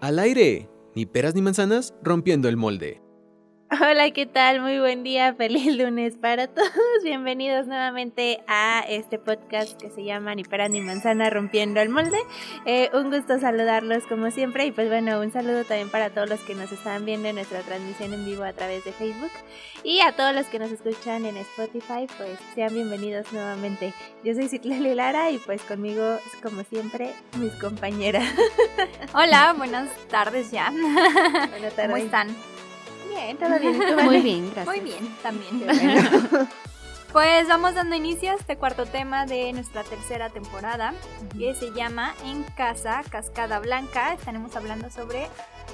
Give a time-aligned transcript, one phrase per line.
[0.00, 3.02] Al aire, ni peras ni manzanas rompiendo el molde.
[3.72, 4.60] Hola, ¿qué tal?
[4.60, 6.72] Muy buen día, feliz lunes para todos.
[7.04, 12.18] Bienvenidos nuevamente a este podcast que se llama Ni para ni manzana rompiendo el molde.
[12.66, 16.40] Eh, un gusto saludarlos como siempre y pues bueno, un saludo también para todos los
[16.40, 19.30] que nos están viendo en nuestra transmisión en vivo a través de Facebook
[19.84, 23.94] y a todos los que nos escuchan en Spotify, pues sean bienvenidos nuevamente.
[24.24, 28.24] Yo soy Citlali Lara y pues conmigo, como siempre, mis compañeras.
[29.14, 30.70] Hola, buenas tardes ya.
[30.70, 31.86] Buenas tardes.
[31.86, 32.36] ¿Cómo están?
[33.22, 33.78] Bien, todo bien.
[33.96, 34.66] ¿Tú, Muy bien, gracias.
[34.66, 35.60] Muy bien, también.
[35.66, 36.48] Bueno.
[37.12, 40.94] Pues vamos dando inicio a este cuarto tema de nuestra tercera temporada,
[41.36, 44.12] que se llama En Casa, Cascada Blanca.
[44.12, 45.26] Estaremos hablando sobre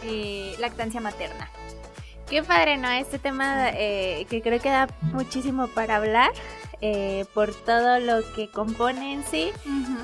[0.03, 1.51] eh, lactancia materna.
[2.27, 2.89] Qué padre, ¿no?
[2.89, 6.31] Este tema eh, que creo que da muchísimo para hablar
[6.81, 9.51] eh, por todo lo que compone en sí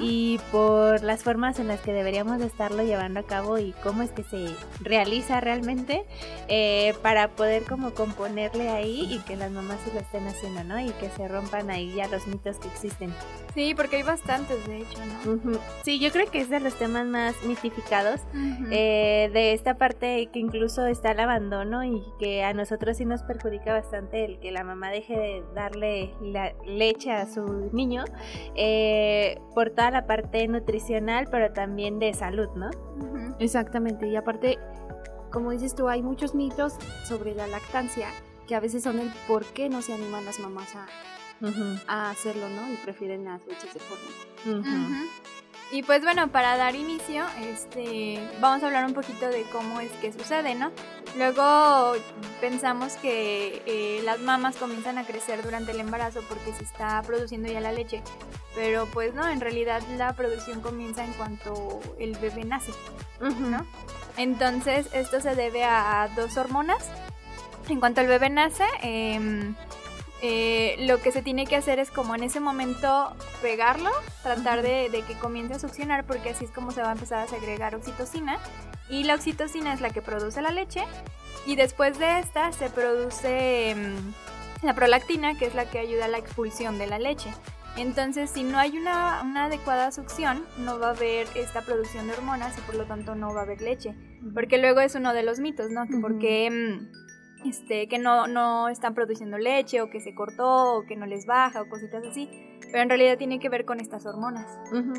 [0.01, 4.03] y por las formas en las que deberíamos de estarlo llevando a cabo y cómo
[4.03, 4.49] es que se
[4.81, 6.05] realiza realmente
[6.49, 10.81] eh, para poder como componerle ahí y que las mamás se lo estén haciendo, ¿no?
[10.81, 13.13] Y que se rompan ahí ya los mitos que existen.
[13.55, 15.33] Sí, porque hay bastantes, de hecho, ¿no?
[15.35, 15.59] Ujú.
[15.85, 18.67] Sí, yo creo que es de los temas más mitificados Ujú.
[18.71, 23.23] eh, de esta parte que incluso está el abandono y que a nosotros sí nos
[23.23, 28.05] perjudica bastante el que la mamá deje de darle la leche a su niño
[28.55, 32.71] eh, por toda la parte nutricional pero también de salud, ¿no?
[33.39, 34.59] Exactamente, y aparte,
[35.31, 36.75] como dices tú, hay muchos mitos
[37.05, 38.09] sobre la lactancia
[38.47, 40.87] que a veces son el por qué no se animan las mamás a,
[41.87, 42.73] a hacerlo, ¿no?
[42.73, 44.61] Y prefieren las leches de fórmula.
[44.61, 45.42] Ujú.
[45.73, 49.91] Y pues bueno, para dar inicio, este, vamos a hablar un poquito de cómo es
[50.03, 50.71] que sucede, ¿no?
[51.17, 51.95] Luego
[52.43, 57.51] pensamos que eh, las mamas comienzan a crecer durante el embarazo porque se está produciendo
[57.51, 58.03] ya la leche,
[58.55, 62.73] pero pues no, en realidad la producción comienza en cuanto el bebé nace,
[63.21, 63.67] ¿no?
[64.19, 66.87] Entonces esto se debe a dos hormonas.
[67.71, 69.55] En cuanto el bebé nace, em,
[70.23, 73.91] eh, lo que se tiene que hacer es como en ese momento pegarlo,
[74.23, 77.19] tratar de, de que comience a succionar porque así es como se va a empezar
[77.19, 78.39] a segregar oxitocina
[78.89, 80.85] y la oxitocina es la que produce la leche
[81.45, 86.09] y después de esta se produce mm, la prolactina que es la que ayuda a
[86.09, 87.33] la expulsión de la leche.
[87.77, 92.13] Entonces, si no hay una, una adecuada succión, no va a haber esta producción de
[92.13, 93.97] hormonas y por lo tanto no va a haber leche.
[94.35, 95.87] Porque luego es uno de los mitos, ¿no?
[95.87, 97.02] Que porque mm,
[97.45, 101.27] este, que no, no están produciendo leche o que se cortó o que no les
[101.27, 102.29] baja o cositas así.
[102.61, 104.47] Pero en realidad tiene que ver con estas hormonas.
[104.73, 104.95] Ujú.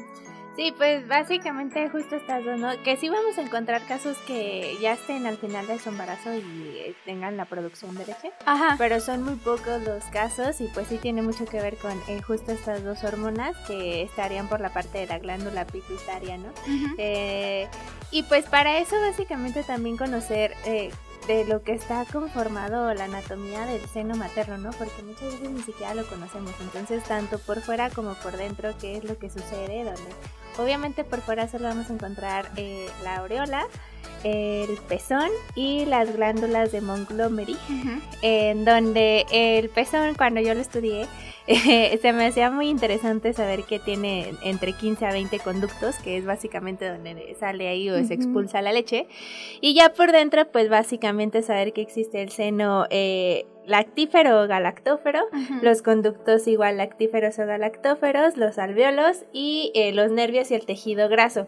[0.55, 2.69] Sí, pues básicamente justo estas dos, ¿no?
[2.83, 6.77] Que sí vamos a encontrar casos que ya estén al final de su embarazo y
[6.77, 8.31] eh, tengan la producción de leche.
[8.45, 8.75] Ajá.
[8.77, 12.21] Pero son muy pocos los casos y pues sí tiene mucho que ver con eh,
[12.21, 16.49] justo estas dos hormonas que estarían por la parte de la glándula pituitaria, ¿no?
[16.99, 17.67] Eh,
[18.11, 20.91] y pues para eso básicamente también conocer eh,
[21.27, 24.71] de lo que está conformado la anatomía del seno materno, ¿no?
[24.71, 26.53] Porque muchas veces ni siquiera lo conocemos.
[26.59, 30.01] Entonces, tanto por fuera como por dentro, qué es lo que sucede, donde
[30.57, 33.65] obviamente por fuera solo vamos a encontrar eh, la aureola,
[34.23, 37.57] el pezón y las glándulas de Montgomery
[38.21, 41.07] en donde el pezón cuando yo lo estudié
[41.47, 46.17] eh, se me hacía muy interesante saber que tiene entre 15 a 20 conductos, que
[46.17, 48.13] es básicamente donde sale ahí o se Ujú.
[48.13, 49.07] expulsa la leche.
[49.61, 55.25] Y ya por dentro, pues básicamente saber que existe el seno eh, lactífero o galactófero,
[55.61, 61.09] los conductos igual lactíferos o galactóferos, los alvéolos y eh, los nervios y el tejido
[61.09, 61.45] graso.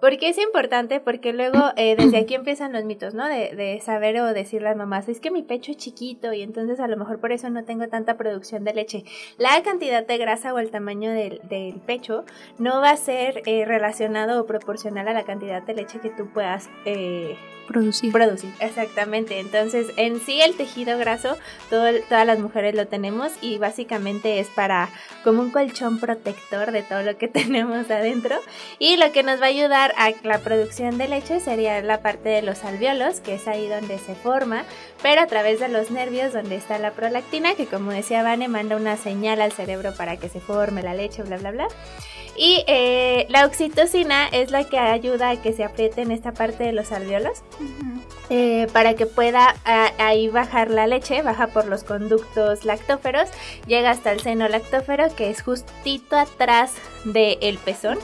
[0.00, 1.00] ¿Por qué es importante?
[1.00, 3.28] Porque luego eh, desde aquí empiezan los mitos, ¿no?
[3.28, 6.80] De, de saber o decir las mamás, es que mi pecho es chiquito y entonces
[6.80, 9.04] a lo mejor por eso no tengo tanta producción de leche.
[9.38, 12.24] La cantidad de grasa o el tamaño del, del pecho
[12.58, 16.28] no va a ser eh, relacionado o proporcional a la cantidad de leche que tú
[16.32, 17.36] puedas eh,
[17.70, 18.10] Producir.
[18.10, 18.50] producir.
[18.58, 19.38] Exactamente.
[19.38, 21.36] Entonces, en sí el tejido graso,
[21.68, 24.88] todo todas las mujeres lo tenemos y básicamente es para
[25.22, 28.34] como un colchón protector de todo lo que tenemos adentro.
[28.80, 32.28] Y lo que nos va a ayudar a la producción de leche sería la parte
[32.28, 34.64] de los alvéolos, que es ahí donde se forma,
[35.02, 38.76] pero a través de los nervios donde está la prolactina, que como decía Vane, manda
[38.76, 41.68] una señal al cerebro para que se forme la leche, bla, bla, bla.
[42.36, 46.72] Y eh, la oxitocina es la que ayuda a que se aprieten esta parte de
[46.72, 47.42] los alvéolos
[48.30, 53.28] eh, para que pueda a- ahí bajar la leche, baja por los conductos lactóferos,
[53.66, 56.72] llega hasta el seno lactófero que es justito atrás
[57.04, 57.98] del pezón.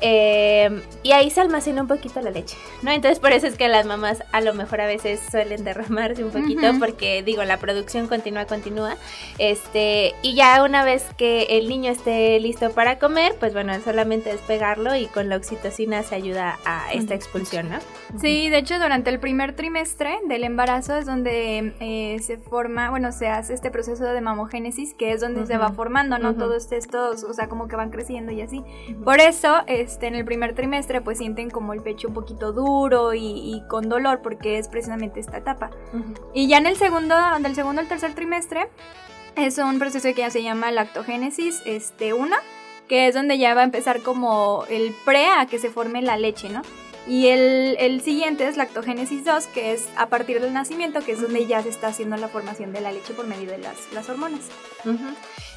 [0.00, 2.90] Eh, y ahí se almacena un poquito la leche, ¿no?
[2.90, 6.30] Entonces por eso es que las mamás a lo mejor a veces suelen derramarse un
[6.30, 8.96] poquito porque digo, la producción continúa, continúa.
[9.38, 14.30] Este, y ya una vez que el niño esté listo para comer, pues bueno, solamente
[14.30, 17.78] despegarlo y con la oxitocina se ayuda a esta expulsión, ¿no?
[18.20, 23.12] Sí, de hecho durante el primer trimestre del embarazo es donde eh, se forma, bueno,
[23.12, 26.34] se hace este proceso de mamogénesis que es donde se va formando, ¿no?
[26.34, 28.62] Todos estos, o sea, como que van creciendo y así.
[29.04, 33.14] Por eso, este, en el primer trimestre pues sienten como el pecho un poquito duro
[33.14, 35.70] y, con dolor porque es precisamente esta etapa.
[36.34, 38.68] Y ya en el segundo, del segundo al tercer trimestre
[39.36, 42.34] es un proceso que ya se llama lactogénesis este, 1,
[42.88, 46.16] que es donde ya va a empezar como el pre a que se forme la
[46.16, 46.62] leche, ¿no?
[47.08, 51.46] Y el, siguiente es lactogénesis 2, que es a partir del nacimiento, que es donde
[51.46, 54.42] ya se está haciendo la formación de la leche por medio de las, hormonas.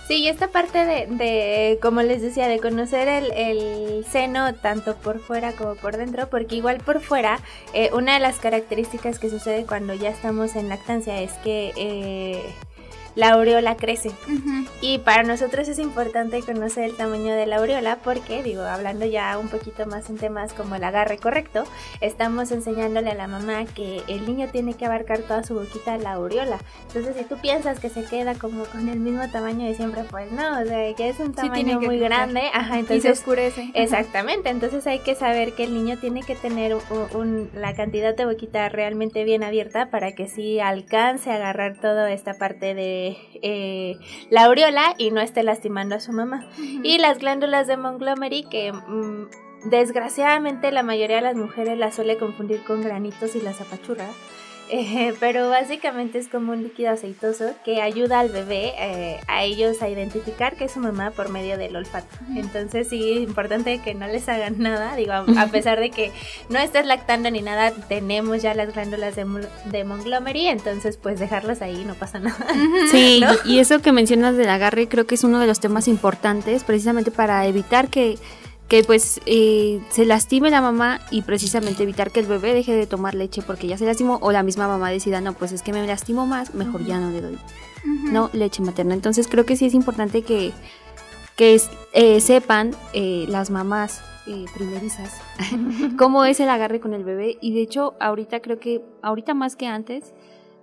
[0.07, 5.53] Sí, y esta parte de, como les decía, de conocer el, seno tanto por fuera
[5.53, 7.39] como por dentro, porque igual por fuera,
[7.73, 11.73] eh, una de las características que sucede cuando ya estamos en lactancia es que...
[11.75, 12.43] Eh,
[13.15, 14.11] la aureola crece.
[14.81, 19.38] Y para nosotros es importante conocer el tamaño de la aureola porque, digo, hablando ya
[19.38, 21.63] un poquito más en temas como el agarre correcto,
[22.01, 26.13] estamos enseñándole a la mamá que el niño tiene que abarcar toda su boquita la
[26.13, 26.59] aureola.
[26.88, 30.31] Entonces, si tú piensas que se queda como con el mismo tamaño de siempre, pues
[30.31, 32.97] no, o sea, que es un tamaño muy grande, ajá, entonces...
[32.97, 33.71] Y se oscurece.
[33.73, 36.75] Exactamente, entonces hay que saber que el niño tiene que tener
[37.53, 42.35] la cantidad de boquita realmente bien abierta para que sí alcance a agarrar toda esta
[42.35, 42.98] parte de
[43.41, 43.97] eh,
[44.29, 46.49] la aureola y no esté lastimando a su mamá.
[46.83, 48.71] Y las glándulas de Montgomery que...
[48.71, 49.27] Mm,
[49.65, 54.07] desgraciadamente la mayoría de las mujeres las suele confundir con granitos y las apachurra.
[54.71, 59.81] Eh, pero básicamente es como un líquido aceitoso que ayuda al bebé eh, a ellos
[59.81, 62.07] a identificar que es su mamá por medio del olfato.
[62.36, 66.12] Entonces sí, es importante que no les hagan nada, digo, a, pesar de que
[66.50, 69.25] no estés lactando ni nada, tenemos ya las glándulas de,
[69.66, 72.45] de Montgomery, entonces pues dejarlas ahí no pasa nada.
[72.92, 76.63] Sí, y eso que mencionas del agarre creo que es uno de los temas importantes
[76.63, 78.18] precisamente para evitar que
[78.69, 82.86] que pues eh, se lastime la mamá y precisamente evitar que el bebé deje de
[82.86, 85.74] tomar leche porque ya se lastimó o la misma mamá decida, no, pues es que
[85.74, 87.39] me lastimo más, mejor ya no le doy,
[87.83, 88.94] no, leche materna.
[88.94, 90.51] Entonces creo que sí es importante que,
[91.36, 91.60] que
[91.94, 94.04] eh, sepan eh, las mamás
[94.54, 95.19] primerizas
[95.98, 97.39] cómo es el agarre con el bebé.
[97.42, 100.13] Y de hecho ahorita creo que, ahorita más que antes,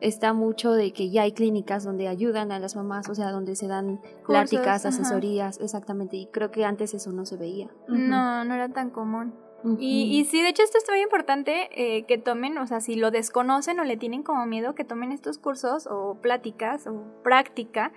[0.01, 3.57] está mucho de que ya hay clínicas donde ayudan a las mamás, o sea, donde
[3.57, 7.69] se dan pláticas, asesorías, exactamente, y creo que antes eso no se veía.
[7.89, 9.35] No, no era tan común.
[9.79, 12.95] y, y, sí, de hecho esto es muy importante eh, que tomen, o sea, si
[12.95, 17.93] lo desconocen o le tienen como miedo, que tomen estos cursos o pláticas o práctica,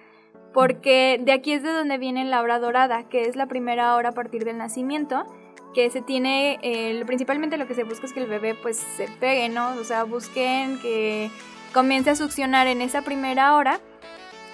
[0.53, 4.09] porque de aquí es de donde viene la hora dorada, que es la primera hora
[4.09, 5.25] a partir del nacimiento,
[5.73, 9.07] que se tiene, eh, principalmente lo que se busca es que el bebé pues se
[9.19, 9.75] pegue, ¿no?
[9.79, 11.29] O sea, busquen que
[11.73, 13.79] comience a succionar en esa primera hora,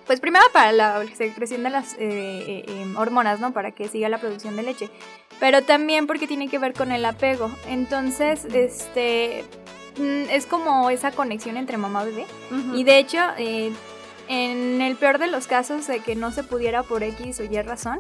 [0.05, 3.53] pues primero para la secreción de las eh, eh, em, hormonas, ¿no?
[3.53, 4.89] Para que siga la producción de leche,
[5.39, 7.51] pero también porque tiene que ver con el apego.
[7.67, 9.43] Entonces, este,
[9.97, 12.25] mm, es como esa conexión entre mamá y bebé.
[12.75, 13.71] Y de hecho, eh,
[14.27, 17.61] en el peor de los casos de que no se pudiera por X o Y
[17.61, 17.99] razón,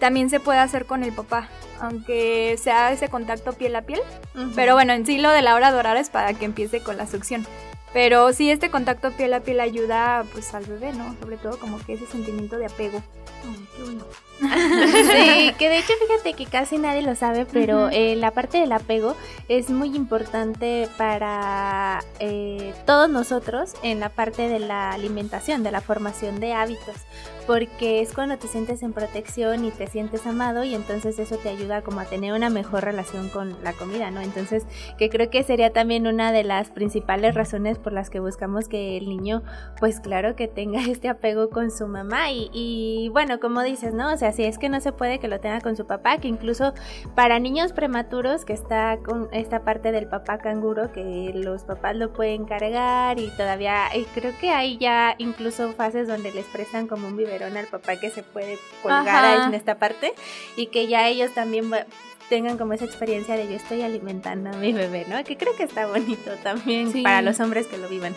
[0.00, 1.48] también se puede hacer con el papá,
[1.80, 4.00] aunque sea ese contacto piel a piel.
[4.54, 7.06] Pero bueno, en sí lo de la hora dorada es para que empiece con la
[7.06, 7.46] succión.
[7.92, 11.14] Pero sí, este contacto piel a piel ayuda pues al bebé, ¿no?
[11.20, 13.02] Sobre todo como que ese sentimiento de apego.
[13.76, 14.04] qué bueno.
[14.42, 18.72] sí, que de hecho fíjate que casi nadie lo sabe, pero eh, la parte del
[18.72, 19.14] apego
[19.48, 25.80] es muy importante para eh, todos nosotros en la parte de la alimentación, de la
[25.80, 26.96] formación de hábitos,
[27.46, 31.48] porque es cuando te sientes en protección y te sientes amado y entonces eso te
[31.48, 34.20] ayuda como a tener una mejor relación con la comida, ¿no?
[34.20, 34.64] Entonces
[34.98, 38.96] que creo que sería también una de las principales razones por las que buscamos que
[38.96, 39.42] el niño
[39.78, 44.12] pues claro que tenga este apego con su mamá y, bueno, como dices, ¿no?
[44.12, 46.28] O sea, si es que no se puede que lo tenga con su papá, que
[46.28, 46.72] incluso
[47.14, 52.12] para niños prematuros que está con esta parte del papá canguro que los papás lo
[52.12, 57.16] pueden cargar y todavía creo que hay ya incluso fases donde les prestan como un
[57.42, 60.12] al papá que se puede colgar en esta parte
[60.56, 61.70] y que ya ellos también
[62.28, 65.22] tengan como esa experiencia de yo estoy alimentando a mi bebé, ¿no?
[65.24, 68.14] Que creo que está bonito también para los hombres que lo vivan.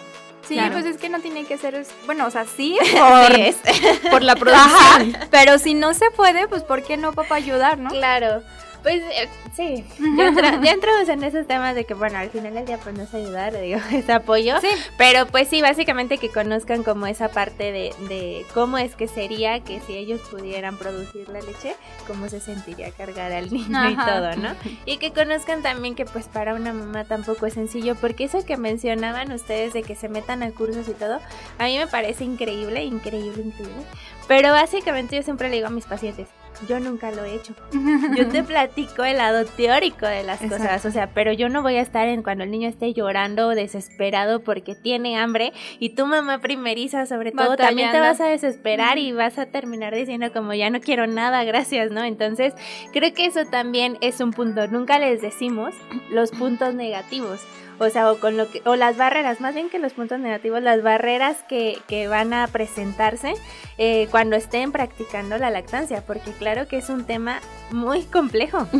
[0.47, 4.35] Sí, pues es que no tiene que ser, bueno, o sea, sí, por, por la
[4.37, 5.17] producción.
[5.31, 7.89] pero si no se puede, pues ¿por qué no papá ayudar, no?
[7.89, 8.43] Claro.
[8.85, 9.83] Pues eh, sí,
[10.15, 10.27] ya,
[10.71, 13.51] entramos en esos temas de que, bueno, al final del día pues no es ayudar,
[13.59, 14.61] digo, es apoyo.
[14.61, 14.67] Sí.
[14.95, 19.59] Pero pues sí, básicamente que conozcan como esa parte de, de cómo es que sería
[19.61, 21.75] que si ellos pudieran producir la leche,
[22.05, 24.49] cómo se sentiría cargar al niño y todo, ¿no?
[24.85, 28.55] Y que conozcan también que pues para una mamá tampoco es sencillo, porque eso que
[28.55, 31.21] mencionaban ustedes de que se metan a cursos y todo,
[31.57, 33.83] a mí me parece increíble, increíble, increíble.
[34.27, 36.27] Pero básicamente yo siempre le digo a mis pacientes,
[36.67, 37.53] yo nunca lo he hecho.
[38.15, 41.75] Yo te platico el lado teórico de las cosas, o sea, pero yo no voy
[41.75, 46.39] a estar en cuando el niño esté llorando desesperado porque tiene hambre y tu mamá
[46.39, 50.69] primeriza sobre todo también te vas a desesperar y vas a terminar diciendo como ya
[50.69, 52.03] no quiero nada, gracias, ¿no?
[52.03, 52.53] Entonces,
[52.93, 54.67] creo que eso también es un punto.
[54.67, 55.73] Nunca les decimos
[56.09, 57.41] los puntos negativos
[57.79, 60.61] o sea, o con lo que, o las barreras, más bien que los puntos negativos,
[60.61, 63.33] las barreras que, que van a presentarse
[63.77, 67.39] eh, cuando estén practicando la lactancia, porque claro que es un tema
[67.71, 68.67] muy complejo.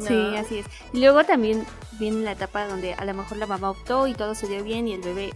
[0.00, 0.66] Sí, así es.
[0.92, 1.64] Y luego también
[1.98, 4.86] viene la etapa donde a lo mejor la mamá optó y todo se dio bien
[4.86, 5.32] y el bebé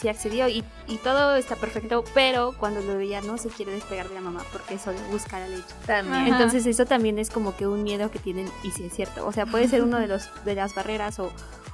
[0.00, 3.72] sí accedió y, y todo está perfecto, pero cuando el bebé ya no se quiere
[3.72, 5.62] despegar de la mamá porque eso le busca la leche.
[5.86, 6.28] También.
[6.28, 9.26] Entonces eso también es como que un miedo que tienen y sí es cierto.
[9.26, 11.32] O sea, puede ser uno de los de las barreras o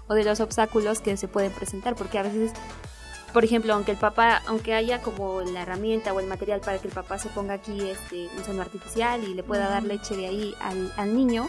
[0.08, 2.52] o de los obstáculos que se pueden presentar, porque a veces,
[3.32, 6.88] por ejemplo, aunque el papá, aunque haya como la herramienta o el material para que
[6.88, 10.26] el papá se ponga aquí este, un seno artificial y le pueda dar leche de
[10.26, 11.48] ahí al, al niño,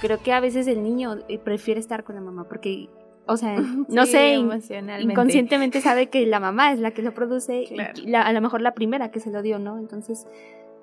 [0.00, 2.88] creo que a veces el niño eh, prefiere estar con la mamá, porque
[3.26, 3.56] o sea,
[3.88, 4.34] no sé,
[5.00, 8.74] inconscientemente sabe que la mamá es la que lo produce y a lo mejor la
[8.74, 9.78] primera que se lo dio, ¿no?
[9.78, 10.26] Entonces,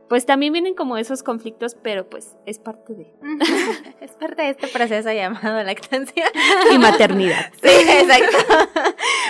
[0.09, 3.13] pues también vienen como esos conflictos, pero pues es parte de...
[4.01, 6.25] es parte de este proceso llamado lactancia.
[6.71, 7.51] y maternidad.
[7.61, 8.37] Sí, exacto.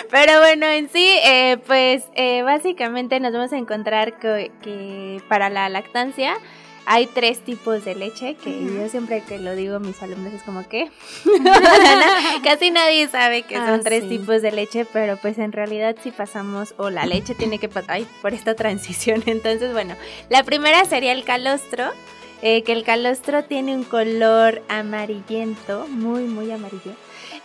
[0.10, 5.68] pero bueno, en sí, eh, pues eh, básicamente nos vamos a encontrar que para la
[5.68, 6.36] lactancia
[6.92, 10.42] hay tres tipos de leche que yo siempre que lo digo a mis alumnos es
[10.42, 10.90] como que
[12.44, 16.10] casi nadie sabe que son ah, tres tipos de leche, pero pues en realidad si
[16.10, 19.22] pasamos o la leche tiene que pasar por esta transición.
[19.28, 19.96] Entonces, bueno,
[20.30, 21.92] la primera sería el calostro.
[22.42, 26.94] Eh, que el calostro tiene un color amarillento, muy, muy amarillo.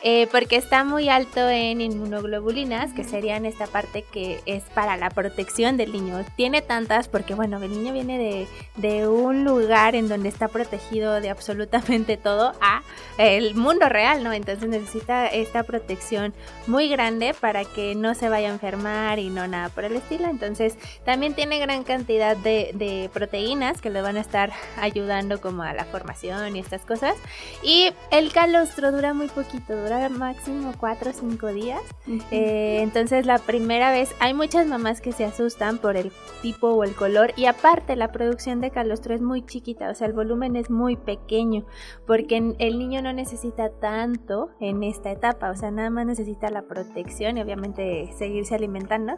[0.06, 5.08] Eh, porque está muy alto en inmunoglobulinas, que serían esta parte que es para la
[5.08, 6.22] protección del niño.
[6.36, 8.46] Tiene tantas porque, bueno, el niño viene de,
[8.76, 12.82] de un lugar en donde está protegido de absolutamente todo a
[13.16, 14.34] el mundo real, ¿no?
[14.34, 16.34] Entonces necesita esta protección
[16.66, 20.28] muy grande para que no se vaya a enfermar y no nada por el estilo.
[20.28, 25.62] Entonces también tiene gran cantidad de, de proteínas que le van a estar ayudando como
[25.62, 27.14] a la formación y estas cosas.
[27.62, 31.80] Y el calostro dura muy poquito, dura máximo 4 o 5 días.
[32.30, 36.84] Eh, entonces la primera vez hay muchas mamás que se asustan por el tipo o
[36.84, 40.56] el color y aparte la producción de calostro es muy chiquita, o sea el volumen
[40.56, 41.64] es muy pequeño
[42.06, 46.62] porque el niño no necesita tanto en esta etapa, o sea nada más necesita la
[46.62, 49.14] protección y obviamente seguirse alimentando,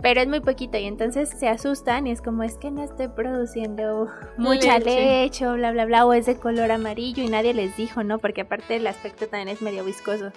[0.00, 3.08] pero es muy poquito y entonces se asustan y es como es que no estoy
[3.08, 7.76] produciendo mucha leche, leche bla bla bla o es de color amarillo y nadie les
[7.76, 8.18] dijo, ¿no?
[8.18, 10.32] Porque aparte el aspecto también es medio viscoso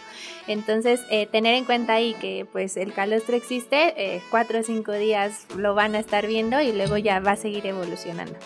[0.47, 4.91] entonces, eh, tener en cuenta ahí que pues el calostro existe, eh, cuatro o cinco
[4.91, 8.37] días lo van a estar viendo y luego ya va a seguir evolucionando.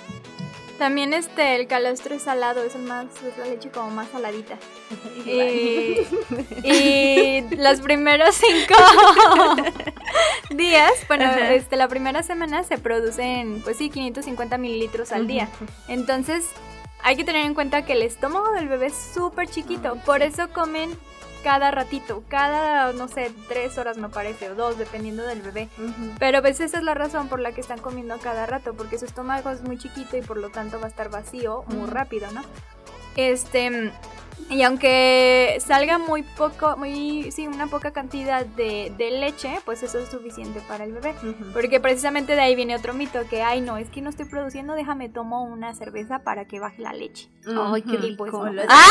[0.77, 4.57] También este, el calostro es salado, es, el más, es la leche como más saladita.
[5.25, 5.97] y,
[6.63, 8.75] y los primeros cinco
[10.51, 15.49] días, bueno, este, la primera semana se producen, pues sí, 550 mililitros al día.
[15.89, 16.45] Entonces,
[17.03, 20.49] hay que tener en cuenta que el estómago del bebé es súper chiquito, por eso
[20.49, 20.91] comen
[21.43, 25.69] cada ratito, cada, no sé, tres horas me parece, o dos, dependiendo del bebé.
[26.19, 29.05] Pero pues esa es la razón por la que están comiendo cada rato, porque su
[29.05, 32.41] estómago es muy chiquito y por lo tanto va a estar vacío muy rápido, ¿no?
[33.15, 33.91] Este,
[34.49, 40.09] y aunque salga muy poco, muy, sí, una poca cantidad de, leche, pues eso es
[40.09, 41.13] suficiente para el bebé.
[41.53, 44.73] Porque precisamente de ahí viene otro mito, que, ay, no, es que no estoy produciendo,
[44.73, 47.29] déjame tomo una cerveza para que baje la leche.
[47.45, 48.25] Ay, qué rico.
[48.29, 48.85] Pues, ¡Ah!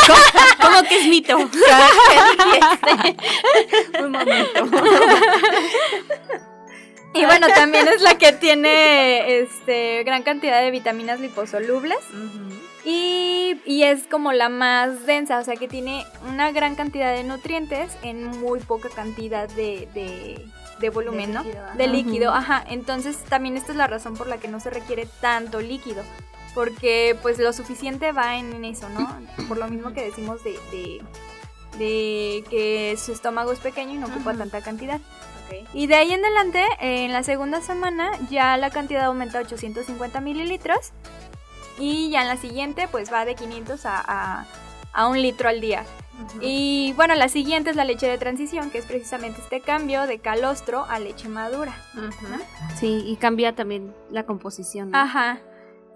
[0.62, 1.36] ¿Cómo que es mito?
[4.00, 4.64] Un momento.
[7.14, 11.98] Y bueno, también es la que tiene este gran cantidad de vitaminas liposolubles.
[12.90, 17.22] Y, y, es como la más densa, o sea que tiene una gran cantidad de
[17.22, 19.86] nutrientes en muy poca cantidad de,
[20.80, 21.44] de, volumen, ¿no?
[21.76, 22.64] De líquido, ajá.
[22.66, 26.02] Entonces también esta es la razón por la que no se requiere tanto líquido.
[26.54, 29.06] Porque pues lo suficiente va en eso, ¿no?
[29.48, 30.58] Por lo mismo que decimos de,
[31.78, 34.98] de, que su estómago es pequeño y no ocupa tanta cantidad.
[35.74, 40.22] Y de ahí en adelante, en la segunda semana, ya la cantidad aumenta a 850
[40.22, 40.92] mililitros
[41.78, 44.46] y ya en la siguiente pues va de 500 a,
[44.92, 45.84] a, un litro al día.
[46.40, 50.18] Y bueno, la siguiente es la leche de transición, que es precisamente este cambio de
[50.18, 51.76] calostro a leche madura.
[52.76, 54.94] Sí, y cambia también la composición.
[54.94, 55.38] Ajá.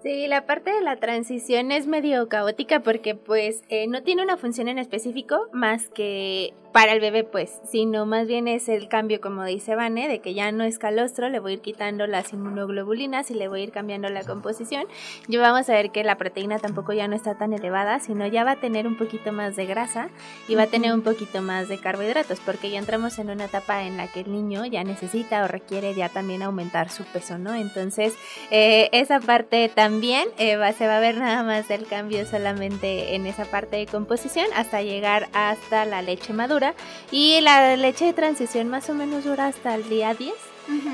[0.01, 4.35] Sí, la parte de la transición es medio caótica porque pues eh, no tiene una
[4.35, 9.21] función en específico más que para el bebé, pues, sino más bien es el cambio,
[9.21, 12.33] como dice Vane, de que ya no es calostro, le voy a ir quitando las
[12.33, 14.87] inmunoglobulinas y le voy a ir cambiando la composición.
[15.27, 18.43] Y vamos a ver que la proteína tampoco ya no está tan elevada, sino ya
[18.43, 20.09] va a tener un poquito más de grasa
[20.47, 23.83] y va a tener un poquito más de carbohidratos, porque ya entramos en una etapa
[23.83, 27.53] en la que el niño ya necesita o requiere ya también aumentar su peso, ¿no?
[27.53, 28.15] Entonces,
[28.49, 33.13] eh, esa parte también eh, va, se va a ver nada más el cambio solamente
[33.13, 36.62] en esa parte de composición hasta llegar hasta la leche madura
[37.11, 40.33] y la leche de transición más o menos dura hasta el día 10.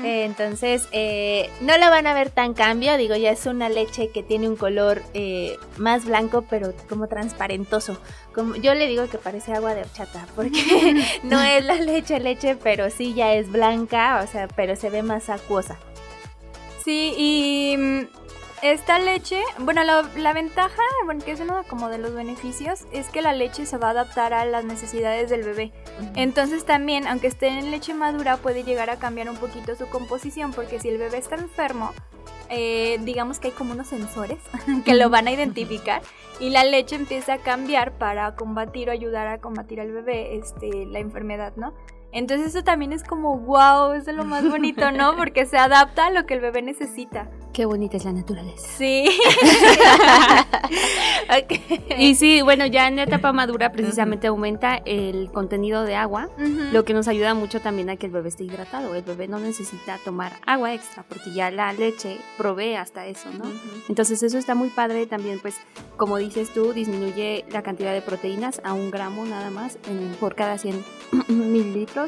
[0.02, 4.10] Eh, entonces, eh, no la van a ver tan cambio, digo, ya es una leche
[4.10, 7.96] que tiene un color eh, más blanco, pero como transparentoso.
[8.34, 12.56] Como, yo le digo que parece agua de horchata, porque no es la leche leche,
[12.56, 15.78] pero sí ya es blanca, o sea, pero se ve más acuosa.
[16.84, 18.00] Sí, y mm,
[18.62, 23.22] esta leche, bueno, la, ventaja, bueno, que es uno como de los beneficios, es que
[23.22, 25.72] la leche se va a adaptar a las necesidades del bebé.
[26.14, 30.52] Entonces también, aunque esté en leche madura, puede llegar a cambiar un poquito su composición,
[30.52, 31.92] porque si el bebé está enfermo,
[32.50, 34.38] eh, digamos que hay como unos sensores
[34.84, 36.02] que lo van a identificar
[36.40, 40.86] y la leche empieza a cambiar para combatir o ayudar a combatir al bebé este,
[40.86, 41.74] la enfermedad, ¿no?
[42.12, 45.16] Entonces eso también es como wow, es de lo más bonito, ¿no?
[45.18, 47.28] Porque se adapta a lo que el bebé necesita.
[47.52, 48.66] Qué bonita es la naturaleza.
[48.76, 49.08] Sí.
[51.98, 56.28] Y sí, bueno, ya en la etapa madura precisamente aumenta el contenido de agua,
[56.72, 58.94] lo que nos ayuda mucho también a que el bebé esté hidratado.
[58.94, 63.44] El bebé no necesita tomar agua extra porque ya la leche provee hasta eso, ¿no?
[63.88, 65.56] Entonces eso está muy padre también, pues
[65.96, 69.78] como dices tú, disminuye la cantidad de proteínas a un gramo nada más
[70.18, 70.82] por cada 100
[71.28, 71.99] mililitros.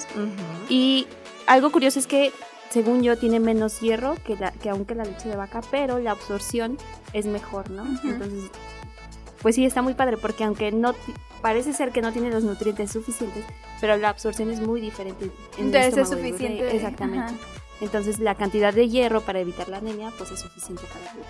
[0.68, 1.06] Y
[1.46, 2.32] algo curioso es que
[2.72, 6.12] según yo, tiene menos hierro que, la, que aunque la leche de vaca, pero la
[6.12, 6.78] absorción
[7.12, 7.84] es mejor, ¿no?
[8.02, 8.50] Entonces,
[9.42, 10.94] pues sí, está muy padre, porque aunque no
[11.42, 13.44] parece ser que no tiene los nutrientes suficientes,
[13.78, 15.30] pero la absorción es muy diferente.
[15.58, 16.74] En Entonces es suficiente.
[16.74, 17.34] Exactamente.
[17.82, 21.26] Entonces la cantidad de hierro para evitar la anemia, pues es suficiente para el bebé.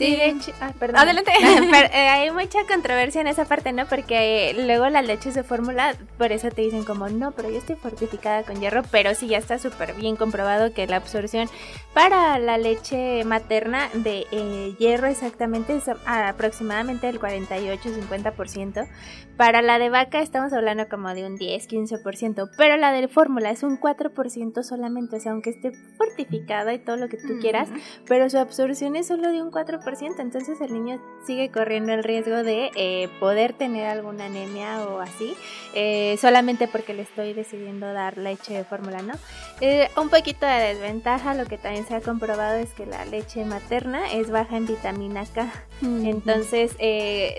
[0.00, 0.96] Sí, de hecho, ah, perdón.
[1.00, 1.30] Adelante.
[1.92, 3.86] Eh, hay mucha controversia en esa parte, ¿no?
[3.86, 7.76] Porque luego las leches de fórmula, por eso te dicen como, no, pero yo estoy
[7.76, 11.48] fortificada con hierro, pero sí ya está súper bien comprobado que la absorción
[11.94, 18.88] para la leche materna de eh, hierro exactamente es aproximadamente el 48-50%.
[19.36, 23.62] Para la de vaca estamos hablando como de un 10-15%, pero la de fórmula es
[23.62, 27.70] un 4% solamente, o sea, aunque esté fortificada y todo lo que tú quieras,
[28.06, 29.80] pero su absorción es solo de un 4%
[30.18, 35.34] entonces el niño sigue corriendo el riesgo de eh, poder tener alguna anemia o así,
[35.74, 39.14] eh, solamente porque le estoy decidiendo dar leche de fórmula, ¿no?
[39.60, 43.44] Eh, un poquito de desventaja, lo que también se ha comprobado es que la leche
[43.44, 45.50] materna es baja en vitamina K,
[45.82, 46.76] entonces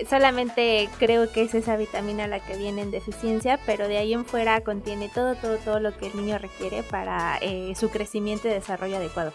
[0.08, 4.26] solamente creo que es esa vitamina la que viene en deficiencia, pero de ahí en
[4.26, 7.40] fuera contiene todo, todo, todo lo que el niño requiere para
[7.74, 9.32] su crecimiento y desarrollo adecuado.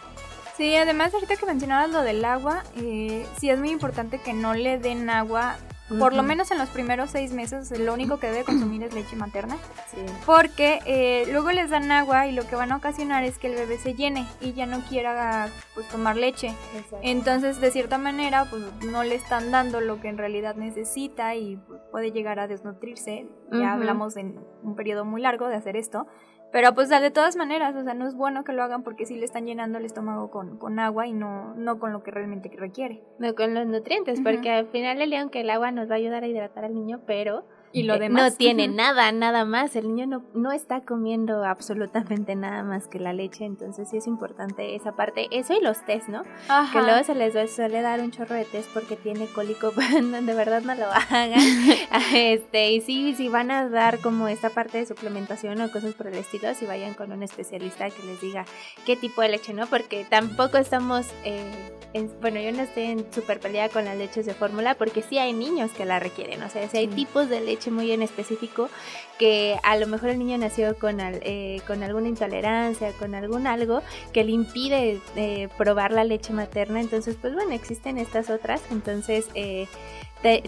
[0.57, 4.55] Sí, además ahorita que mencionabas lo del agua, eh, sí es muy importante que no
[4.55, 5.55] le den agua,
[5.87, 9.15] por lo menos en los primeros seis meses, lo único que debe consumir es leche
[9.15, 9.57] materna.
[9.91, 9.97] Sí.
[10.25, 13.53] Porque eh, luego les dan agua y lo que van a ocasionar es que el
[13.53, 16.55] bebé se llene y ya no quiera pues tomar leche.
[17.03, 21.59] Entonces, de cierta manera, pues no le están dando lo que en realidad necesita y
[21.91, 23.27] puede llegar a desnutrirse.
[23.51, 26.07] Ya hablamos en un periodo muy largo de hacer esto.
[26.51, 29.15] Pero pues de todas maneras, o sea, no es bueno que lo hagan porque sí
[29.17, 32.49] le están llenando el estómago con, con agua y no, no con lo que realmente
[32.55, 33.03] requiere.
[33.19, 35.97] No con los nutrientes, porque al final el león que el agua nos va a
[35.97, 38.31] ayudar a hidratar al niño, pero y lo demás.
[38.31, 39.75] No tiene nada, nada más.
[39.75, 44.07] El niño no, no está comiendo absolutamente nada más que la leche, entonces sí es
[44.07, 45.27] importante esa parte.
[45.31, 46.23] Eso y los test, ¿no?
[46.71, 50.61] Que luego se les suele dar un chorro de test porque tiene cólico, de verdad
[50.61, 51.33] no lo hagan.
[52.13, 56.07] este, y sí, si van a dar como esta parte de suplementación o cosas por
[56.07, 58.45] el estilo, si vayan con un especialista que les diga
[58.85, 59.67] qué tipo de leche, ¿no?
[59.67, 61.07] Porque tampoco estamos...
[61.23, 61.76] Eh,
[62.21, 65.33] bueno, yo no estoy en super pelea con las leches de fórmula porque sí hay
[65.33, 68.69] niños que la requieren, o sea, si hay tipos de leche muy en específico
[69.17, 73.81] que a lo mejor el niño nació con, eh, con alguna intolerancia, con algún algo
[74.13, 79.27] que le impide eh, probar la leche materna, entonces pues bueno, existen estas otras, entonces...
[79.33, 79.67] Eh,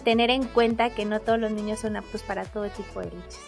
[0.03, 3.39] tener en cuenta que no todos los niños son aptos para todo tipo de leches.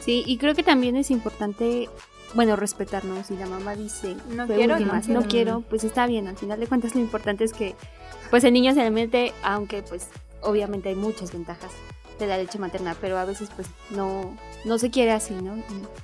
[0.00, 1.88] Sí, y creo que también es importante
[2.34, 3.26] bueno, respetarnos.
[3.26, 6.28] Si la mamá dice, no quiero, no, quiero, pues está bien.
[6.28, 7.74] Al final de cuentas, lo importante es que,
[8.30, 10.08] pues el niño se alimente, aunque pues
[10.42, 11.70] obviamente hay muchas ventajas
[12.18, 15.56] de la leche materna, pero a veces pues no, no se quiere así, ¿no?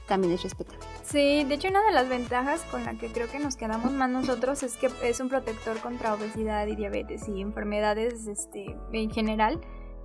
[0.08, 0.76] también es respetar.
[1.04, 4.10] Sí, de hecho una de las ventajas con la que creo que nos quedamos más
[4.10, 9.60] nosotros es que es un protector contra obesidad y diabetes y enfermedades este, en general.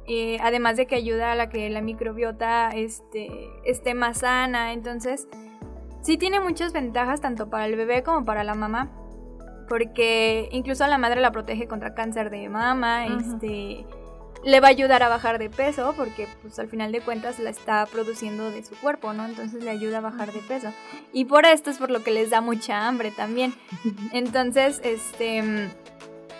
[0.07, 4.73] Eh, además de que ayuda a la que la microbiota este, esté más sana.
[4.73, 5.27] Entonces,
[6.05, 8.91] sí tiene muchas ventajas tanto para el bebé como para la mamá.
[9.67, 13.85] Porque incluso la madre la protege contra cáncer de mama, este
[14.43, 17.49] le va a ayudar a bajar de peso porque pues al final de cuentas la
[17.49, 19.25] está produciendo de su cuerpo, ¿no?
[19.25, 20.71] Entonces le ayuda a bajar de peso.
[21.11, 23.55] Y por esto es por lo que les da mucha hambre también.
[24.13, 25.71] Entonces, este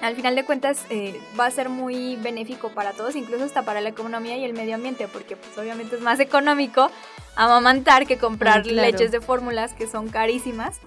[0.01, 3.81] al final de cuentas eh, va a ser muy benéfico para todos, incluso hasta para
[3.81, 6.91] la economía y el medio ambiente, porque pues obviamente es más económico
[7.35, 10.79] amamantar que comprar leches de fórmulas que son carísimas.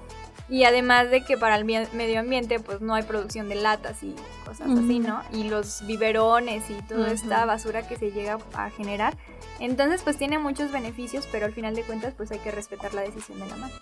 [0.50, 4.14] Y además de que para el medio ambiente pues no hay producción de latas y
[4.46, 5.22] cosas así, ¿no?
[5.30, 9.14] Y los biberones y toda esta basura que se llega a generar.
[9.60, 13.02] Entonces pues tiene muchos beneficios, pero al final de cuentas pues hay que respetar la
[13.02, 13.74] decisión de la madre.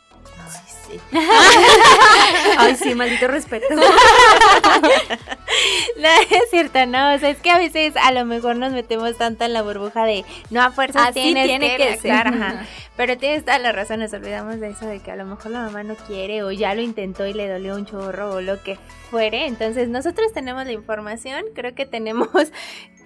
[0.49, 1.01] Sí, sí.
[2.59, 3.67] Ay, sí, maldito respeto.
[3.75, 3.83] no,
[6.31, 9.45] es cierto, no, o sea, es que a veces a lo mejor nos metemos tanto
[9.45, 12.65] en la burbuja de no a fuerza tienes tiene que, que ajá.
[12.97, 15.61] Pero tienes toda la razón, nos olvidamos de eso de que a lo mejor la
[15.61, 18.79] mamá no quiere o ya lo intentó y le dolió un chorro o lo que
[19.11, 19.47] fuere.
[19.47, 22.29] Entonces nosotros tenemos la información, creo que tenemos,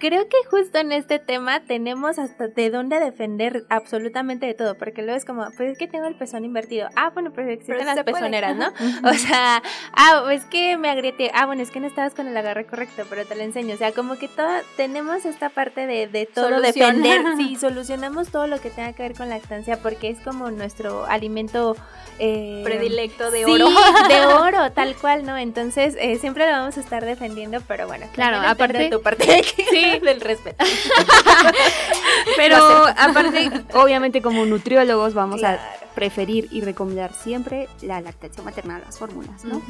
[0.01, 5.03] creo que justo en este tema tenemos hasta de dónde defender absolutamente de todo, porque
[5.03, 6.89] luego es como, pues es que tengo el pezón invertido.
[6.95, 8.73] Ah, bueno, pero existen las pezoneras, ¿no?
[9.07, 9.61] o sea,
[9.93, 11.29] ah, es que me agrieté.
[11.35, 13.75] Ah, bueno, es que no estabas con el agarre correcto, pero te lo enseño.
[13.75, 17.21] O sea, como que todo, tenemos esta parte de, de todo defender.
[17.37, 21.75] Sí, solucionamos todo lo que tenga que ver con lactancia porque es como nuestro alimento
[22.19, 23.69] eh, predilecto de oro.
[24.09, 25.37] de oro, tal cual, ¿no?
[25.37, 29.43] Entonces eh, siempre lo vamos a estar defendiendo, pero bueno, claro, aparte de tu parte
[29.43, 29.90] sí.
[30.03, 30.63] del respeto.
[32.37, 35.59] pero aparte, obviamente como nutriólogos vamos a
[35.95, 39.61] preferir y recomendar siempre la lactancia materna, las fórmulas, ¿no?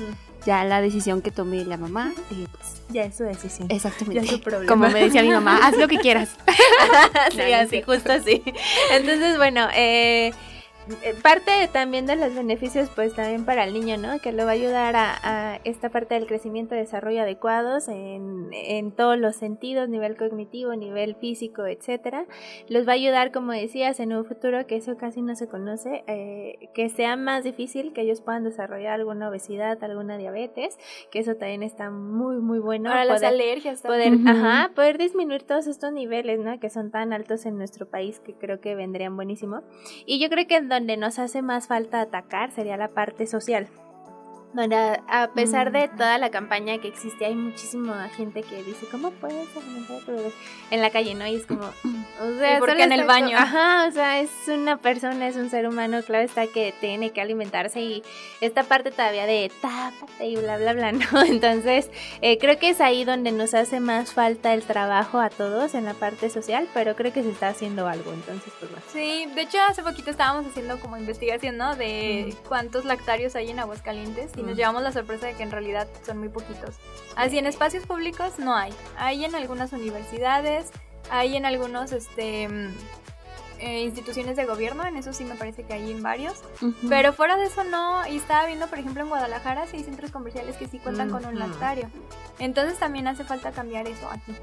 [0.46, 3.70] Ya la decisión que tome la mamá, eh, pues ya es su decisión.
[3.72, 4.16] Exactamente.
[4.16, 4.72] Ya es su problema.
[4.72, 6.36] Como me decía mi mamá, haz lo que quieras.
[7.32, 8.44] sí, así, justo así.
[8.92, 10.32] Entonces, bueno, eh,
[11.04, 14.20] eh, parte también de los beneficios pues también para el niño, ¿no?
[14.20, 18.92] Que le va a ayudar a, esta parte del crecimiento y desarrollo adecuados en, en,
[18.92, 22.26] todos los sentidos, nivel cognitivo, nivel físico, etcétera.
[22.68, 26.04] Los va a ayudar, como decías, en un futuro que eso casi no se conoce,
[26.08, 30.78] eh, que sea más difícil que ellos puedan desarrollar alguna obesidad, alguna diabetes,
[31.12, 32.90] que eso también está muy, muy bueno.
[32.90, 36.60] Para las alergias Poder, ajá, poder disminuir todos estos niveles, ¿no?
[36.60, 39.62] Que son tan altos en nuestro país que creo que vendrían buenísimo.
[40.06, 43.68] Y yo creo que donde nos hace más falta atacar sería la parte social
[44.54, 45.98] a pesar de mm.
[45.98, 50.12] toda la campaña que existe, hay muchísima gente que dice, ¿cómo puedes alimentar a tu
[50.12, 50.32] bebé?
[50.70, 51.26] En la calle, ¿no?
[51.26, 53.38] Y es como, o sea, porque en el baño.
[53.38, 57.22] Ajá, o sea, es una persona, es un ser humano, claro está que tiene que
[57.22, 58.04] alimentarse y
[58.42, 61.24] esta parte todavía de tápate y bla, bla, bla, ¿no?
[61.24, 61.90] Entonces,
[62.22, 65.86] eh, creo que es ahí donde nos hace más falta el trabajo a todos en
[65.86, 68.86] la parte social, pero creo que se está haciendo algo, entonces, pues bueno.
[68.92, 71.76] Sí, de hecho, hace poquito estábamos haciendo como investigación, ¿no?
[71.76, 75.88] De cuántos lactarios hay en Aguascalientes y nos llevamos la sorpresa de que en realidad
[76.06, 76.76] son muy poquitos.
[77.16, 78.74] Así en espacios públicos no hay.
[78.98, 80.72] Hay en algunas universidades,
[81.10, 82.70] hay en algunos este mm,
[83.60, 86.42] eh, instituciones de gobierno, en eso sí me parece que hay en varios,
[86.90, 90.10] pero fuera de eso no, y estaba viendo por ejemplo en Guadalajara sí hay centros
[90.10, 91.88] comerciales que sí cuentan con un lactario,
[92.40, 94.34] entonces también hace falta cambiar eso aquí.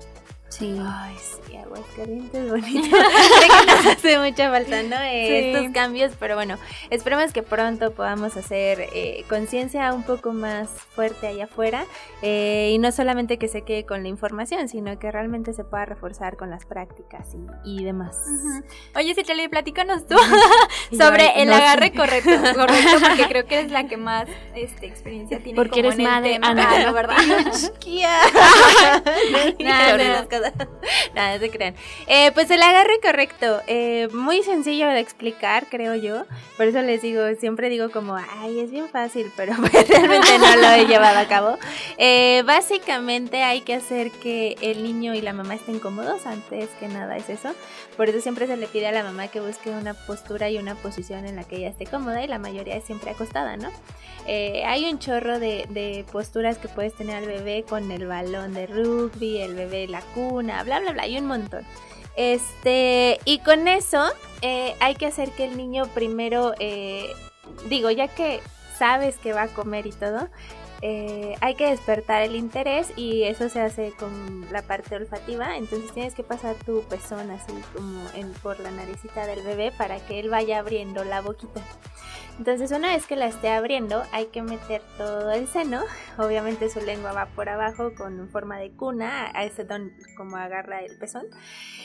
[0.48, 0.76] Sí.
[0.82, 2.96] Ay, sí, Aguascalientes bonito.
[2.96, 4.96] Creo que nos hace mucha falta, ¿no?
[4.96, 6.56] Eh, estos cambios, pero bueno,
[6.90, 11.84] esperemos que pronto podamos hacer eh, conciencia un poco más fuerte allá afuera
[12.22, 15.84] eh, y no solamente que se quede con la información, sino que realmente se pueda
[15.84, 18.16] reforzar con las prácticas y, demás.
[18.96, 20.16] Oye, Citlali, platícanos tú
[20.96, 25.56] sobre el agarre correcto, correcto, porque creo que eres la que más este, experiencia tiene
[25.56, 26.92] porque como eres en madre, tema, ¿no?
[26.92, 27.16] ¿verdad?
[29.60, 30.26] Nada,
[31.40, 31.74] se crean.
[32.06, 36.24] Eh, pues el agarre correcto, eh, muy sencillo de explicar, creo yo.
[36.56, 40.56] Por eso les digo, siempre digo como, ay, es bien fácil, pero pues realmente no
[40.56, 41.58] lo he llevado a cabo.
[41.98, 46.88] Eh, básicamente hay que hacer que el niño y la mamá estén cómodos, antes que
[46.88, 47.54] nada es eso.
[47.96, 50.74] Por eso siempre se le pide a la mamá que busque una postura y una
[50.76, 53.70] posición en la que ella esté cómoda y la mayoría es siempre acostada, ¿no?
[54.66, 58.66] hay un chorro de, de posturas que puedes tener al bebé con el balón de
[58.66, 61.64] rugby, el bebé la cuna una, bla, bla, bla, hay un montón.
[62.16, 64.04] Este, y con eso
[64.42, 67.06] eh, hay que hacer que el niño primero eh,
[67.68, 68.40] digo, ya que
[68.76, 70.28] sabes que va a comer y todo,
[70.80, 75.56] eh, hay que despertar el interés y eso se hace con la parte olfativa.
[75.56, 78.00] Entonces tienes que pasar tu pezón así como
[78.42, 81.62] por la naricita del bebé para que él vaya abriendo la boquita.
[82.38, 85.82] Entonces una vez que la esté abriendo hay que meter todo el seno,
[86.18, 90.82] obviamente su lengua va por abajo con forma de cuna, a ese don como agarra
[90.82, 91.26] el pezón,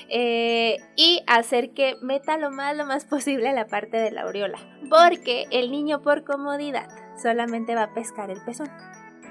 [0.10, 4.60] eh, y hacer que meta lo más lo más posible la parte de la aureola,
[4.90, 6.88] porque el niño por comodidad
[7.22, 8.70] solamente va a pescar el pezón.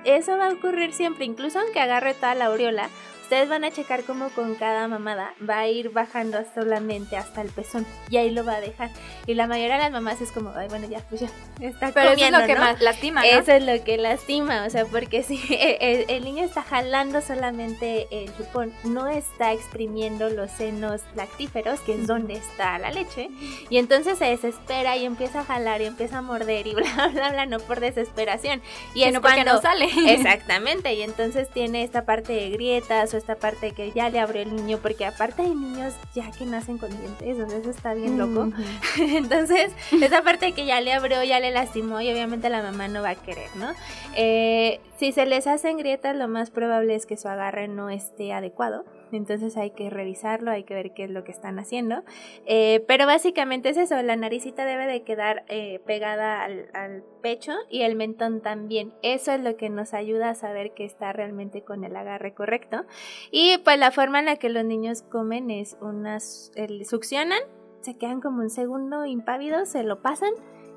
[0.04, 2.90] Eso va a ocurrir siempre, incluso aunque agarre toda la aureola,
[3.22, 7.48] ustedes van a checar cómo con cada mamada va a ir bajando solamente hasta el
[7.48, 8.90] pezón y ahí lo va a dejar.
[9.26, 11.28] Y la mayoría de las mamás es como, ay, bueno, ya, pues ya,
[11.60, 12.60] está Pero comiendo, eso es lo que ¿no?
[12.60, 13.26] más lastima, ¿no?
[13.26, 15.40] Eso es lo que lastima, o sea, porque si
[15.80, 21.94] el, el niño está jalando solamente el chupón, no está exprimiendo los senos lactíferos, que
[21.94, 23.30] es donde está la leche,
[23.70, 27.30] y entonces se desespera y empieza a jalar y empieza a morder y bla, bla,
[27.30, 28.60] bla, no por desesperación.
[28.94, 29.88] Y es porque cuando- no sale.
[30.12, 34.54] Exactamente, y entonces tiene esta parte de grietas esta parte que ya le abrió el
[34.54, 38.18] niño, porque aparte hay niños ya que nacen con dientes, o sea, eso está bien
[38.18, 38.50] loco.
[38.98, 43.02] Entonces, esa parte que ya le abrió, ya le lastimó y obviamente la mamá no
[43.02, 43.72] va a querer, ¿no?
[44.14, 48.32] Eh, si se les hacen grietas, lo más probable es que su agarre no esté
[48.32, 48.84] adecuado.
[49.12, 52.02] Entonces hay que revisarlo, hay que ver qué es lo que están haciendo.
[52.46, 57.52] Eh, pero básicamente es eso, la naricita debe de quedar eh, pegada al, al pecho
[57.70, 58.92] y el mentón también.
[59.02, 62.84] Eso es lo que nos ayuda a saber que está realmente con el agarre correcto.
[63.30, 67.40] Y pues la forma en la que los niños comen es unas, el- succionan,
[67.80, 70.30] se quedan como un segundo impávidos, se lo pasan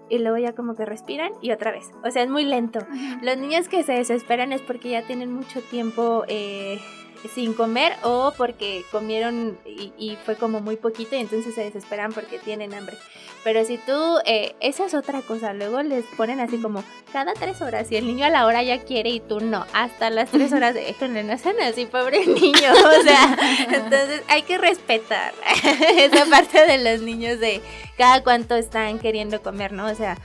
[0.09, 1.85] y luego ya como que respiran y otra vez.
[2.03, 2.79] O sea, es muy lento.
[3.23, 6.79] Los niños que se desesperan es porque ya tienen mucho tiempo eh,
[7.27, 12.13] sin comer o porque comieron y, y fue como muy poquito y entonces se desesperan
[12.13, 12.97] porque tienen hambre.
[13.45, 16.83] Pero si tú, eh, esa es otra cosa, luego les ponen así como
[17.13, 20.09] cada tres horas y el niño a la hora ya quiere y tú no, hasta
[20.09, 23.37] las tres horas, déjenle, no sean así, pobre niño, o sea,
[23.71, 25.31] entonces hay que respetar
[25.95, 27.61] esa parte de los niños de
[27.99, 29.85] cada cuánto están queriendo comer, ¿no?
[29.85, 30.17] O sea,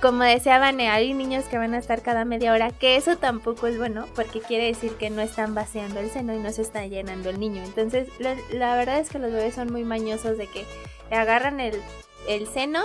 [0.00, 3.66] como decía Vane, hay niños que van a estar cada media hora, que eso tampoco
[3.66, 6.86] es bueno, porque quiere decir que no están vaciando el seno y no se está
[6.86, 7.62] llenando el niño.
[7.64, 10.64] Entonces, la verdad es que los bebés son muy mañosos de que
[11.10, 11.80] agarran el,
[12.28, 12.82] el seno,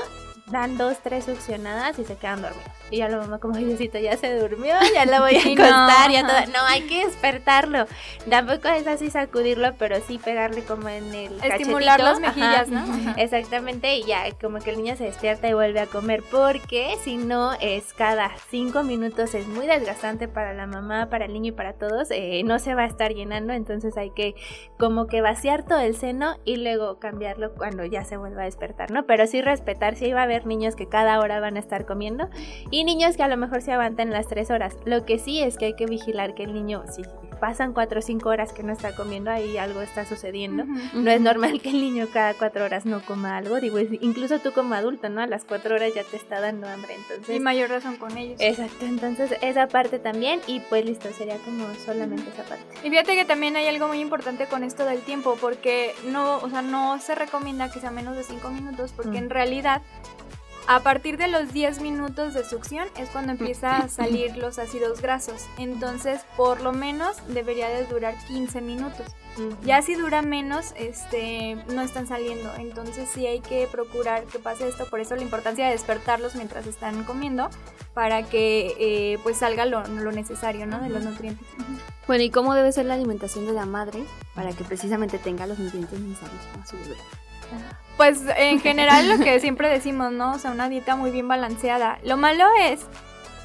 [0.47, 2.71] dan dos, tres succionadas y se quedan dormidos.
[2.93, 5.63] Y ya la mamá como, Diosito, ya se durmió, ya la voy a Y no.
[5.63, 6.37] acostar, ya todo.
[6.53, 7.85] No, hay que despertarlo.
[8.29, 12.03] Tampoco es así sacudirlo, pero sí pegarle como en el Estimular cachetito.
[12.03, 12.19] las Ajá.
[12.19, 12.79] mejillas, ¿no?
[13.09, 13.15] Ajá.
[13.21, 17.17] Exactamente, y ya como que el niño se despierta y vuelve a comer, porque si
[17.17, 21.51] no es cada cinco minutos, es muy desgastante para la mamá, para el niño y
[21.53, 24.35] para todos, eh, no se va a estar llenando, entonces hay que
[24.77, 28.91] como que vaciar todo el seno y luego cambiarlo cuando ya se vuelva a despertar,
[28.91, 29.05] ¿no?
[29.07, 32.29] Pero sí respetar, sí va a haber niños que cada hora van a estar comiendo
[32.69, 34.75] y niños que a lo mejor se aguantan las tres horas.
[34.85, 37.03] Lo que sí es que hay que vigilar que el niño, si
[37.39, 40.63] pasan cuatro o cinco horas que no está comiendo, ahí algo está sucediendo.
[40.93, 43.59] No es normal que el niño cada cuatro horas no coma algo.
[43.59, 45.21] Digo, incluso tú como adulto, ¿no?
[45.21, 46.93] A las cuatro horas ya te está dando hambre.
[46.95, 48.37] Entonces, Y mayor razón con ellos.
[48.39, 48.85] exacto.
[48.85, 50.39] Entonces, esa parte también.
[50.47, 52.63] Y pues listo, sería como solamente esa parte.
[52.83, 56.49] Y fíjate que también hay algo muy importante con esto del tiempo, porque no, o
[56.49, 59.23] sea, no se recomienda que sea menos de 5 minutos, porque Mm.
[59.23, 59.81] en realidad
[60.67, 65.01] a partir de los 10 minutos de succión es cuando empieza a salir los ácidos
[65.01, 65.45] grasos.
[65.57, 69.07] Entonces, por lo menos debería de durar 15 minutos.
[69.63, 72.53] Ya si dura menos, este, no están saliendo.
[72.55, 74.85] Entonces sí hay que procurar que pase esto.
[74.87, 77.49] Por eso la importancia de despertarlos mientras están comiendo,
[77.95, 80.79] para que eh, pues salga lo, lo necesario, ¿no?
[80.81, 81.47] De los nutrientes.
[82.05, 84.03] Bueno, ¿y cómo debe ser la alimentación de la madre
[84.35, 86.97] para que precisamente tenga los nutrientes necesarios para su bebé?
[87.97, 90.33] Pues en general lo que siempre decimos, ¿no?
[90.33, 91.99] O sea, una dieta muy bien balanceada.
[92.03, 92.85] Lo malo es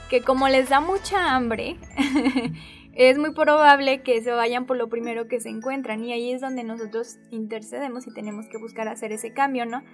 [0.08, 1.76] que como les da mucha hambre,
[2.94, 6.40] es muy probable que se vayan por lo primero que se encuentran y ahí es
[6.40, 9.84] donde nosotros intercedemos y tenemos que buscar hacer ese cambio, ¿no?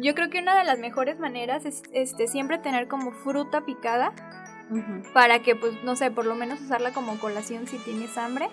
[0.00, 4.12] Yo creo que una de las mejores maneras es este siempre tener como fruta picada
[5.12, 8.48] para que pues no sé, por lo menos usarla como colación si tienes hambre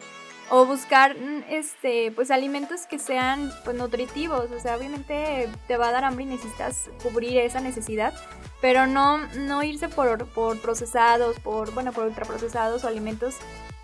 [0.49, 5.89] o buscar mm, este pues alimentos que sean pues nutritivos, o sea, obviamente te va
[5.89, 8.13] a dar hambre y necesitas cubrir esa necesidad,
[8.62, 13.36] pero no no irse por, por procesados, por bueno, por ultraprocesados o alimentos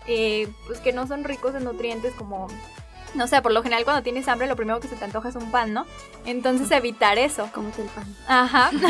[0.06, 2.48] eh, pues que no son ricos en nutrientes como
[3.14, 5.36] no sé, por lo general cuando tienes hambre lo primero que se te antoja es
[5.36, 5.86] un pan, ¿no?
[6.24, 7.48] Entonces evitar eso.
[7.52, 8.04] Cómete el pan.
[8.26, 8.70] Ajá.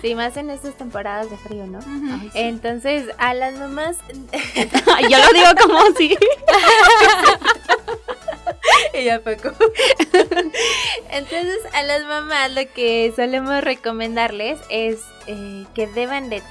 [0.00, 1.78] Sí, más en estas temporadas de frío, ¿no?
[1.78, 2.12] Ujú.
[2.12, 2.38] Ay, sí.
[2.38, 3.96] Entonces, a las mamás.
[5.10, 6.16] Yo lo digo como si.
[9.04, 9.50] ya poco.
[11.10, 16.42] Entonces, a las mamás lo que solemos recomendarles es eh, que deben de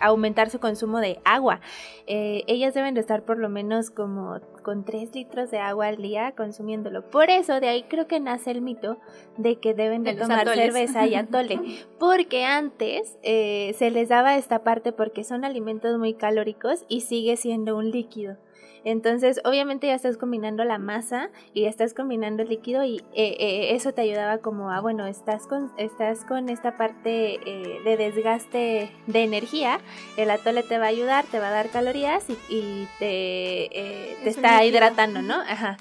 [0.00, 1.60] aumentar su consumo de agua.
[2.06, 5.96] Eh, ellas deben de estar por lo menos como con 3 litros de agua al
[5.96, 7.10] día consumiéndolo.
[7.10, 8.98] Por eso de ahí creo que nace el mito
[9.36, 11.58] de que deben de, tomar cerveza y atole.
[11.98, 17.36] Porque antes eh, se les daba esta parte porque son alimentos muy calóricos y sigue
[17.36, 18.36] siendo un líquido.
[18.84, 23.36] Entonces, obviamente ya estás combinando la masa y ya estás combinando el líquido y eh,
[23.38, 27.96] eh, eso te ayudaba como a, bueno, estás con, estás con esta parte eh, de
[27.96, 29.80] desgaste de energía,
[30.16, 33.68] el atole te va a ayudar, te va a dar calorías y, te,
[34.22, 35.34] te está hidratando, ¿no?
[35.34, 35.76] Ajá.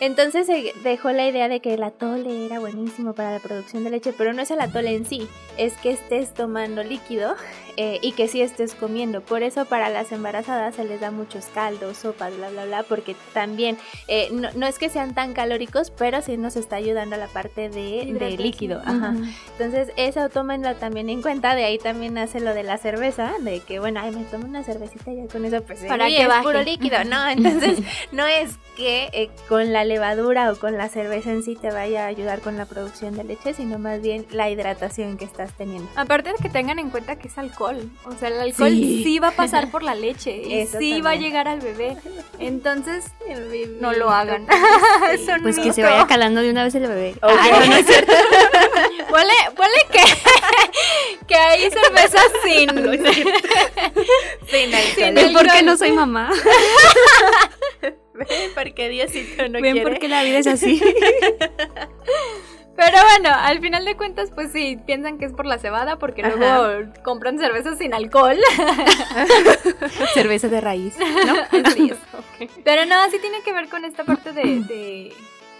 [0.00, 3.90] Entonces se dejó la idea de que el atole era buenísimo para la producción de
[3.90, 7.36] leche, pero no es el atole en sí, es que estés tomando líquido
[7.76, 9.20] eh, y que sí estés comiendo.
[9.20, 13.14] Por eso para las embarazadas se les da muchos caldos, sopas, bla, bla, bla, porque
[13.34, 13.76] también
[14.08, 17.68] eh, no, es que sean tan calóricos, pero sí nos está ayudando a la parte
[17.68, 18.80] de, líquido.
[18.84, 19.14] Ajá.
[19.52, 23.60] Entonces eso tómenlo también en cuenta, de ahí también hace lo de la cerveza, de
[23.60, 26.28] que bueno, ay, me tomo una cervecita y ya con eso pues para que es
[26.42, 27.28] puro líquido, ¿no?
[27.28, 27.80] Entonces
[28.12, 32.04] no es que eh, con la levadura o con la cerveza en sí te vaya
[32.04, 35.90] a ayudar con la producción de leche, sino más bien la hidratación que estás teniendo.
[35.96, 39.28] Aparte de que tengan en cuenta que es alcohol, o sea, el alcohol sí, va
[39.28, 41.96] a pasar por la leche y sí va a llegar al bebé.
[42.38, 43.06] Entonces,
[43.80, 44.46] no lo hagan.
[45.42, 47.16] pues que se vaya calando de una vez el bebé.
[47.20, 48.12] Ay, no, es cierto.
[49.10, 49.32] Huele,
[49.90, 52.68] que, que hay cerveza sin,
[54.46, 55.32] sin alcohol.
[55.32, 56.30] ¿Por qué no soy mamá?
[58.54, 60.80] porque Diosito no Ven porque la vida es así.
[62.76, 66.22] Pero bueno, al final de cuentas, pues sí, piensan que es por la cebada, porque
[66.22, 68.38] luego compran cervezas sin alcohol.
[70.14, 71.34] Cerveza de raíz, ¿no?
[72.64, 75.12] Pero no, sí tiene que ver con esta parte de,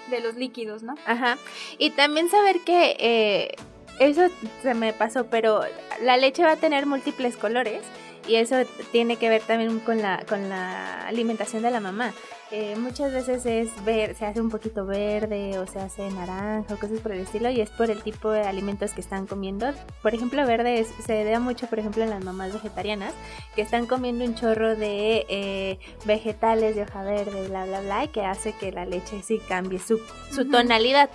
[0.08, 0.94] de, los líquidos, ¿no?
[1.04, 1.36] Ajá.
[1.76, 3.54] Y también saber que eh,
[3.98, 4.28] eso
[4.62, 5.60] se me pasó, pero
[6.00, 7.82] la leche va a tener múltiples colores
[8.26, 8.56] y eso
[8.92, 12.12] tiene que ver también con la, con la alimentación de la mamá.
[12.52, 16.78] Eh, muchas veces es ver, se hace un poquito verde o se hace naranja o
[16.78, 19.72] cosas por el estilo y es por el tipo de alimentos que están comiendo.
[20.02, 23.14] Por ejemplo, verde se da mucho, por ejemplo, en las mamás vegetarianas
[23.54, 28.08] que están comiendo un chorro de eh, vegetales de hoja verde, bla, bla, bla, y
[28.08, 30.00] que hace que la leche sí cambie su,
[30.32, 31.08] su tonalidad.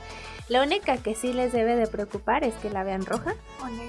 [0.47, 3.33] La única que sí les debe de preocupar es que la vean roja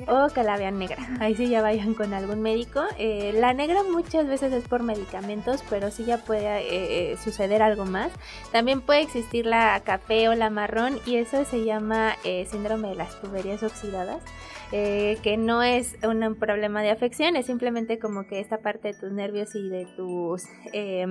[0.08, 0.96] o, que la vean negra.
[1.20, 2.82] Ahí sí ya vayan con algún médico.
[2.96, 7.62] Eh, la negra muchas veces es por medicamentos, pero sí ya puede eh, eh, suceder
[7.62, 8.10] algo más.
[8.52, 12.16] También puede existir la café o la marrón y eso se llama
[12.50, 14.22] síndrome de las tuberías oxidadas.
[14.72, 18.98] Eh, que no es un problema de afección, es simplemente como que esta parte de
[18.98, 21.06] tus nervios y de tus eh,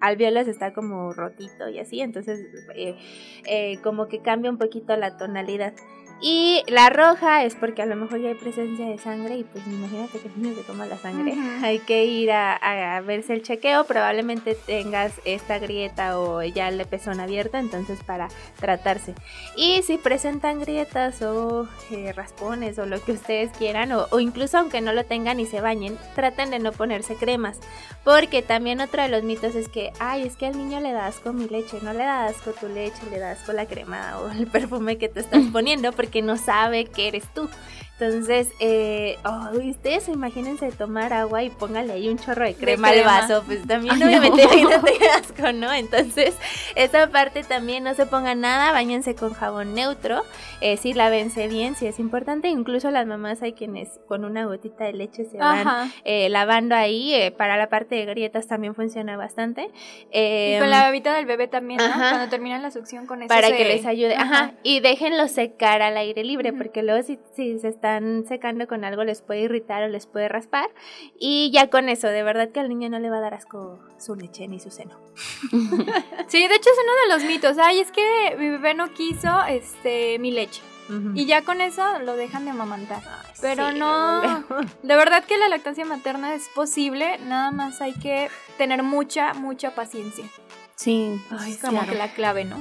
[0.00, 2.40] alveolos está como rotito y así, entonces
[2.74, 2.96] eh,
[3.46, 5.74] eh, como que cambia un poquito la tonalidad.
[6.20, 9.66] Y la roja es porque a lo mejor ya hay presencia de sangre y pues
[9.66, 11.34] imagínate que tienes se toma la sangre.
[11.62, 17.20] Hay que ir a, verse el chequeo, probablemente tengas esta grieta o ya el pezón
[17.20, 19.14] abierta, entonces para tratarse.
[19.56, 24.56] Y si presentan grietas o eh, raspones o lo que ustedes quieran, o, o, incluso
[24.56, 27.58] aunque no lo tengan y se bañen, traten de no ponerse cremas.
[28.04, 31.16] Porque también otro de los mitos es que, ay, es que al niño le das
[31.16, 34.30] con mi leche, no le das con tu leche, le das con la crema o
[34.30, 37.48] el perfume que te estás poniendo que no sabe que eres tú.
[37.98, 43.02] Entonces, eh, oh, ustedes imagínense tomar agua y póngale ahí un chorro de crema, al
[43.04, 44.82] vaso, pues también obviamente no.
[44.82, 45.72] te asco, ¿no?
[45.72, 46.36] Entonces,
[46.74, 50.24] esa parte también no se ponga nada, bañense con jabón neutro,
[50.60, 54.84] eh, sí, lávense bien, si es importante, incluso las mamás hay quienes con una gotita
[54.84, 59.16] de leche se van eh, lavando ahí, eh, para la parte de grietas también funciona
[59.16, 59.70] bastante.
[60.12, 61.94] y con la bebita del bebé también, ¿no?
[61.94, 65.96] Cuando terminan la succión con eso Para que les ayude, ajá, y déjenlo secar al
[65.96, 69.82] aire libre, porque luego si, si se está están secando con algo les puede irritar
[69.84, 70.68] o les puede raspar.
[71.18, 73.78] Y ya con eso, de verdad que al niño no le va a dar asco
[73.98, 74.98] su leche ni su seno.
[75.52, 77.58] sí, de hecho es uno de los mitos.
[77.58, 80.62] Ay, es que mi bebé no quiso este mi leche.
[81.14, 83.02] Y ya con eso lo dejan de amamantar.
[83.40, 84.44] Pero no,
[84.84, 89.74] de verdad que la lactancia materna es posible, nada más hay que tener mucha, mucha
[89.74, 90.24] paciencia.
[90.76, 92.56] Sí, es como que la clave, ¿no?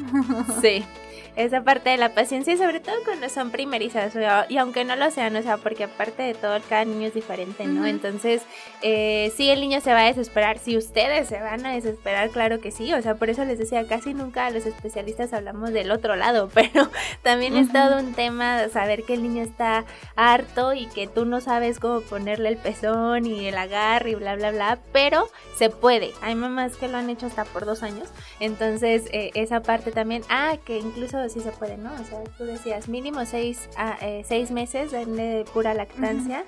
[0.59, 0.83] sí.
[1.35, 4.13] esa parte de la paciencia y sobre todo cuando son primerizas
[4.49, 7.65] y aunque no lo sean, o sea, porque aparte de todo cada niño es diferente,
[7.65, 7.85] ¿no?
[7.85, 8.43] Entonces,
[8.81, 12.61] eh, sí, el niño se va a desesperar, si ustedes se van a desesperar, claro
[12.61, 16.15] que sí, o sea, por eso les decía, casi nunca los especialistas hablamos del otro
[16.15, 16.89] lado, pero
[17.21, 21.25] también es todo un tema de saber que el niño está harto y que tú
[21.25, 25.69] no sabes cómo ponerle el pezón y el agarre y bla, bla, bla, pero se
[25.69, 26.13] puede.
[26.21, 30.23] Hay mamás que lo han hecho hasta por dos años, entonces eh, esa parte también,
[30.29, 31.93] ah, que incluso sí se puede, ¿no?
[31.93, 36.45] O sea, tú decías mínimo seis, ah, eh, seis meses de pura lactancia,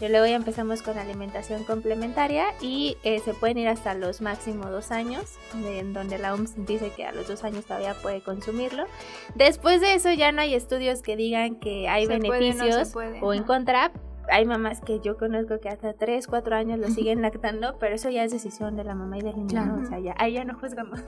[0.00, 4.70] y luego ya empezamos con alimentación complementaria y eh, se pueden ir hasta los máximo
[4.70, 8.86] dos años, en donde la OMS dice que a los dos años todavía puede consumirlo.
[9.34, 13.92] Después de eso ya no hay estudios que digan que hay beneficios o en contra,
[14.30, 18.10] hay mamás que yo conozco que hasta 3, 4 años lo siguen lactando, pero eso
[18.10, 19.80] ya es decisión de la mamá y del niño.
[19.82, 21.00] O sea, ya, ahí ya no juzgamos.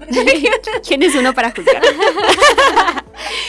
[0.87, 1.83] ¿Quién es uno para juzgar?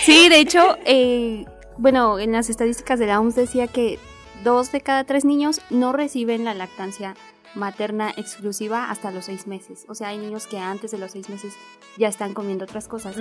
[0.04, 1.46] sí, de hecho, eh,
[1.78, 4.00] bueno, en las estadísticas de la OMS decía que
[4.44, 7.16] dos de cada tres niños no reciben la lactancia
[7.56, 9.86] materna exclusiva hasta los seis meses.
[9.88, 11.54] O sea, hay niños que antes de los seis meses
[11.98, 13.16] ya están comiendo otras cosas.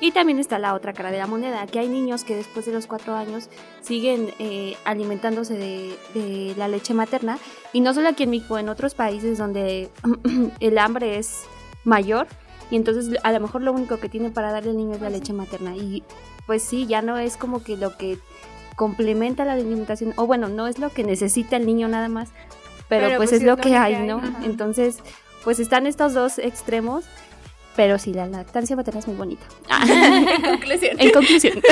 [0.00, 2.72] Y también está la otra cara de la moneda, que hay niños que después de
[2.72, 3.50] los cuatro años
[3.82, 7.38] siguen eh, alimentándose de, la leche materna.
[7.72, 9.90] Y no solo aquí en México, en otros países donde
[10.60, 11.44] el hambre es
[11.84, 12.26] mayor.
[12.70, 15.10] Y entonces a lo mejor lo único que tienen para darle al niño es la
[15.10, 15.76] leche materna.
[15.76, 16.02] Y
[16.46, 18.18] pues sí, ya no es como que lo que
[18.76, 22.30] complementa la alimentación, o bueno, no es lo que necesita el niño nada más,
[22.88, 24.20] pero, pues, pues, es, lo que, hay, ¿no?
[24.44, 24.98] Entonces,
[25.44, 27.04] pues están estos dos extremos.
[27.76, 29.44] Pero sí, la lactancia materna es muy bonita.
[29.86, 30.96] en conclusión.
[30.98, 31.62] En conclusión.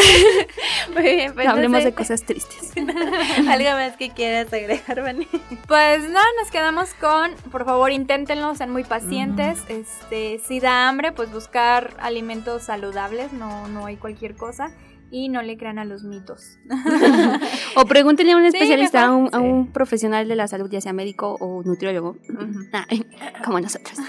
[0.94, 2.72] muy bien, pues hablemos de cosas tristes.
[3.48, 5.26] ¿Algo más que quieras agregar, Vani?
[5.66, 9.60] Pues no, nos quedamos con, por favor, inténtenlo, sean muy pacientes.
[9.68, 14.72] Este, si da hambre, pues buscar alimentos saludables, no, no hay cualquier cosa
[15.10, 16.58] y no le crean a los mitos.
[17.76, 21.62] o pregúntenle a un especialista, a, un, profesional de la salud, ya sea médico o
[21.62, 22.16] nutriólogo,
[23.44, 23.98] como nosotros.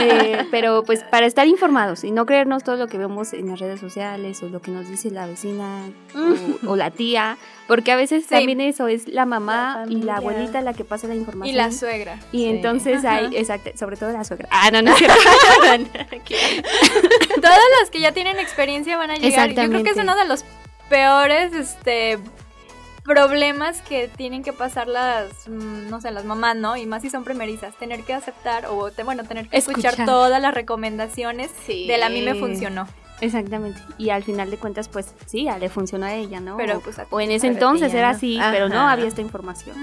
[0.00, 3.60] Eh, pero pues para estar informados y no creernos todo lo que vemos en las
[3.60, 5.82] redes sociales o lo que nos dice la vecina
[6.66, 10.74] o, la tía, porque a veces también eso es la mamá y la abuelita la
[10.74, 11.54] que pasa la información.
[11.54, 12.18] Y la suegra.
[12.32, 14.48] Y entonces hay, exacto, sobre todo la suegra.
[14.50, 14.94] Ah, no, no.
[14.96, 15.08] Todos
[17.80, 19.50] los que ya tienen experiencia van a llegar.
[19.50, 20.44] Yo creo que es uno de los
[20.88, 22.18] peores este
[23.04, 26.76] problemas que tienen que pasar las, mm, no sé, las mamás, ¿no?
[26.76, 30.54] Y más si son primerizas, tener que aceptar o, bueno, tener que escuchar, todas las
[30.54, 32.88] recomendaciones de la a mí me funcionó.
[33.20, 33.80] Exactamente.
[33.96, 36.56] Y al final de cuentas, pues sí, le funcionó a ella, ¿no?
[36.56, 39.76] Pero pues o en ese entonces era así, pero no había esta información.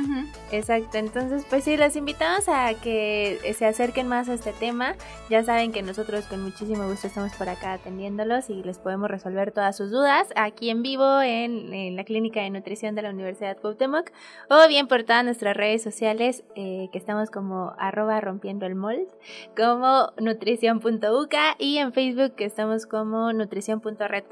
[0.52, 0.98] Exacto.
[0.98, 4.96] Entonces, pues sí, los invitamos a que se acerquen más a este tema.
[5.30, 9.52] Ya saben que nosotros con muchísimo gusto estamos por acá atendiéndolos y les podemos resolver
[9.52, 14.12] todas sus dudas aquí en vivo en, la Clínica de Nutrición de la Universidad Cuauhtémoc
[14.50, 19.08] o bien por todas nuestras redes sociales eh, que estamos como arroba rompiendo el mold,
[19.56, 24.24] como nutrición.uca y en Facebook que estamos como nutrición.red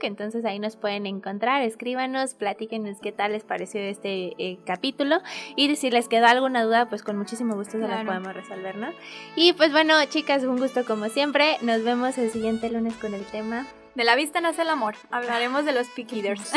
[0.00, 5.20] que entonces ahí nos pueden encontrar, escríbanos, platíquenos qué tal les pareció este eh, capítulo
[5.56, 8.88] y si les quedó alguna duda, pues con muchísimo gusto se las podemos resolver, ¿no?
[9.36, 13.24] Y pues bueno, chicas, un gusto como siempre, nos vemos el siguiente lunes con el
[13.24, 14.96] tema de la vista nace el amor.
[15.10, 16.50] Hablaremos de los pick eaters.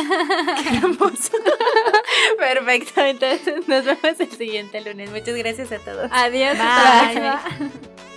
[2.37, 3.01] Perfecto.
[3.01, 5.11] Entonces nos vemos el siguiente lunes.
[5.11, 6.09] Muchas gracias a todos.
[6.11, 6.57] Adiós.
[6.57, 8.16] Bye.